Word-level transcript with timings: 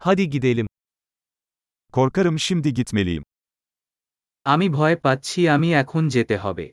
Hadi 0.00 0.30
gidelim. 0.30 0.66
Korkarım 1.92 2.38
şimdi 2.38 2.74
gitmeliyim. 2.74 3.22
আমি 4.54 4.66
ভয় 4.78 4.96
পাচ্ছি 5.04 5.40
আমি 5.54 5.68
এখন 5.82 6.02
যেতে 6.14 6.36
হবে 6.44 6.66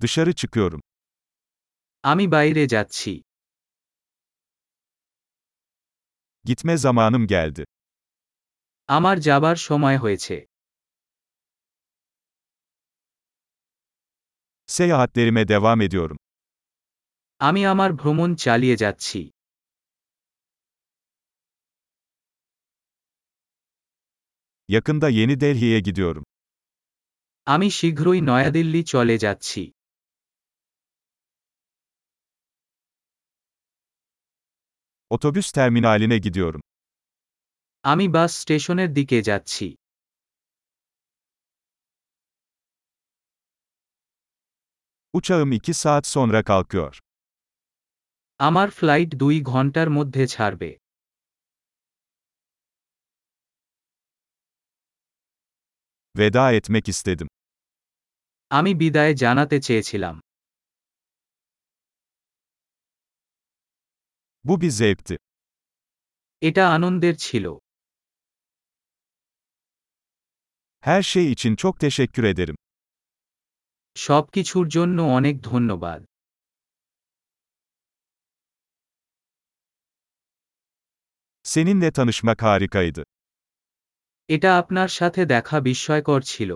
Dışarı 0.00 0.32
çıkıyorum. 0.34 0.80
আমি 2.04 2.24
বাইরে 2.34 2.64
যাচ্ছি 2.72 3.12
Gitme 6.44 6.76
zamanım 6.76 7.26
geldi. 7.26 7.64
আমার 8.88 9.16
যাবার 9.26 9.56
সময় 9.68 9.98
হয়েছে 10.04 10.36
Seyahatlerime 14.68 15.48
devam 15.48 15.80
ediyorum. 15.80 16.18
আমি 17.41 17.61
আমার 17.73 17.89
ভ্রমণ 18.01 18.29
চালিয়ে 18.43 18.75
যাচ্ছি 18.83 19.19
Yakında 24.69 25.07
Yeni 25.09 25.35
Delhi'ye 25.41 25.79
gidiyorum. 25.87 26.23
আমি 27.47 27.67
শীঘ্রই 27.79 28.19
নয়াদিল্লি 28.29 28.81
চলে 28.93 29.15
যাচ্ছি 29.23 29.61
Otobüs 35.15 35.47
terminaline 35.57 36.17
gidiyorum. 36.25 36.61
আমি 37.83 38.05
বাস 38.15 38.31
স্টেশনের 38.41 38.89
দিকে 38.97 39.19
যাচ্ছি 39.29 39.65
Uçağım 45.13 45.51
2 45.51 45.73
saat 45.73 46.07
sonra 46.07 46.43
kalkıyor. 46.43 46.99
আমার 48.39 48.67
ফ্লাইট 48.77 49.09
দুই 49.21 49.35
ঘন্টার 49.51 49.87
মধ্যে 49.97 50.23
ছাড়বে 50.27 50.69
Veda 56.15 56.45
etmek 56.53 56.85
istedim. 56.87 57.27
আমি 58.51 58.71
বিদায় 58.81 59.13
জানাতে 59.23 59.57
চেয়েছিলাম 59.67 60.15
Bu 64.45 64.53
bir 64.61 64.71
zevkti. 64.81 65.15
এটা 66.41 66.63
আনন্দের 66.75 67.15
ছিল 67.25 67.45
Her 70.83 71.01
şey 71.03 71.31
için 71.31 71.55
çok 71.55 71.79
teşekkür 71.79 72.23
ederim. 72.23 72.55
সবকিছুর 73.95 74.65
জন্য 74.75 74.97
অনেক 75.17 75.35
ধন্যবাদ 75.51 75.99
Seninle 81.45 81.91
tanışmak 81.91 82.41
harikaydı. 82.43 83.03
এটা 84.29 84.49
আপনার 84.61 84.89
সাথে 84.99 85.21
দেখা 85.33 85.57
বিস্ময়কর 85.67 86.21
ছিল 86.31 86.51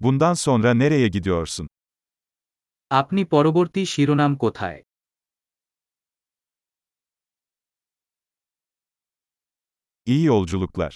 Bundan 0.00 0.34
sonra 0.34 0.70
nereye 0.74 1.08
gidiyorsun? 1.08 1.66
আপনি 2.90 3.22
পরবর্তী 3.34 3.82
শিরোনাম 3.92 4.32
কোথায় 4.44 4.80
İyi 10.06 10.24
yolculuklar. 10.32 10.92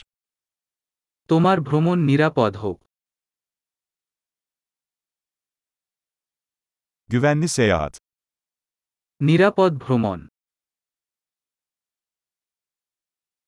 তোমার 1.30 1.58
ভ্রমণ 1.68 1.98
নিরাপদ 2.10 2.52
হোক 2.62 2.78
Güvenli 7.10 7.48
seyahat. 7.58 7.94
নিরাপদ 9.20 9.72
ভ্রমণ 9.84 10.18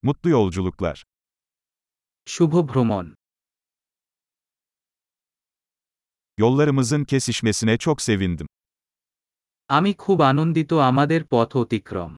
Mutlu 0.03 0.29
yolculuklar. 0.31 0.97
শুভ 2.27 2.53
ভ্রমণ 2.71 3.07
Yollarımızın 6.39 7.05
kesişmesine 7.05 7.79
çok 7.79 8.03
sevindim. 8.03 8.47
আমি 9.71 9.93
খুব 9.99 10.19
আনন্দিত 10.31 10.73
আমাদের 10.91 11.21
পথ 11.31 11.51
অতিক্রম 11.57 12.11